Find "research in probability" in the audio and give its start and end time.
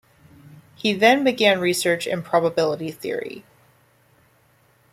1.59-2.89